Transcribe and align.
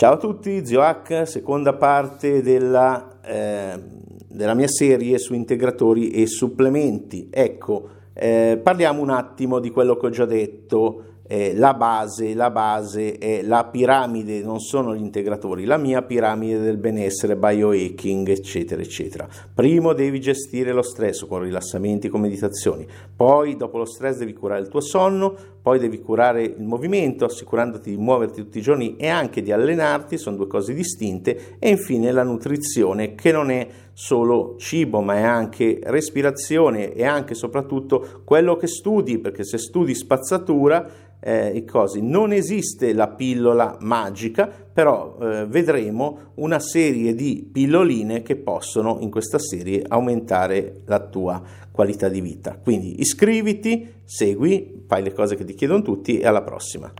Ciao 0.00 0.14
a 0.14 0.16
tutti, 0.16 0.64
Zio 0.64 0.80
H, 0.80 1.24
seconda 1.24 1.74
parte 1.74 2.40
della, 2.40 3.20
eh, 3.22 3.78
della 4.28 4.54
mia 4.54 4.66
serie 4.66 5.18
su 5.18 5.34
integratori 5.34 6.08
e 6.08 6.26
supplementi. 6.26 7.28
Ecco, 7.30 7.88
eh, 8.14 8.58
parliamo 8.62 9.02
un 9.02 9.10
attimo 9.10 9.58
di 9.58 9.68
quello 9.68 9.98
che 9.98 10.06
ho 10.06 10.08
già 10.08 10.24
detto 10.24 11.02
eh, 11.32 11.54
la 11.54 11.74
base, 11.74 12.34
la 12.34 12.50
base 12.50 13.16
è 13.16 13.42
la 13.42 13.64
piramide, 13.66 14.40
non 14.40 14.58
sono 14.58 14.96
gli 14.96 15.00
integratori, 15.00 15.64
la 15.64 15.76
mia 15.76 16.02
piramide 16.02 16.58
del 16.58 16.76
benessere, 16.76 17.36
biohacking, 17.36 18.26
eccetera, 18.26 18.82
eccetera. 18.82 19.28
Primo 19.54 19.92
devi 19.92 20.18
gestire 20.18 20.72
lo 20.72 20.82
stress 20.82 21.24
con 21.26 21.42
rilassamenti, 21.42 22.08
con 22.08 22.22
meditazioni, 22.22 22.84
poi 23.14 23.54
dopo 23.54 23.78
lo 23.78 23.84
stress 23.84 24.16
devi 24.16 24.32
curare 24.32 24.62
il 24.62 24.68
tuo 24.68 24.80
sonno, 24.80 25.36
poi 25.62 25.78
devi 25.78 26.00
curare 26.00 26.42
il 26.42 26.62
movimento, 26.62 27.24
assicurandoti 27.24 27.90
di 27.90 27.96
muoverti 27.96 28.42
tutti 28.42 28.58
i 28.58 28.62
giorni 28.62 28.96
e 28.96 29.08
anche 29.08 29.42
di 29.42 29.52
allenarti, 29.52 30.16
sono 30.16 30.36
due 30.36 30.46
cose 30.46 30.72
distinte, 30.72 31.56
e 31.58 31.68
infine 31.68 32.10
la 32.12 32.22
nutrizione 32.22 33.14
che 33.14 33.30
non 33.32 33.50
è 33.50 33.66
solo 33.92 34.56
cibo, 34.58 35.00
ma 35.02 35.16
è 35.16 35.22
anche 35.22 35.78
respirazione 35.82 36.92
e 36.94 37.04
anche 37.04 37.34
soprattutto 37.34 38.22
quello 38.24 38.56
che 38.56 38.66
studi, 38.66 39.18
perché 39.18 39.44
se 39.44 39.58
studi 39.58 39.94
spazzatura 39.94 41.08
eh. 41.22 41.64
Non 42.00 42.32
esiste 42.32 42.94
la 42.94 43.08
pillola 43.08 43.76
magica, 43.80 44.50
però 44.72 45.16
eh, 45.20 45.46
vedremo 45.46 46.32
una 46.34 46.58
serie 46.58 47.14
di 47.14 47.48
pilloline 47.50 48.22
che 48.22 48.36
possono 48.36 48.98
in 49.00 49.10
questa 49.10 49.38
serie 49.38 49.84
aumentare 49.86 50.82
la 50.86 51.00
tua 51.00 51.42
qualità 51.70 52.08
di 52.08 52.20
vita. 52.20 52.58
Quindi 52.62 53.00
iscriviti, 53.00 53.92
segui, 54.04 54.84
fai 54.86 55.02
le 55.02 55.12
cose 55.12 55.36
che 55.36 55.44
ti 55.44 55.54
chiedono 55.54 55.82
tutti 55.82 56.18
e 56.18 56.26
alla 56.26 56.42
prossima. 56.42 56.92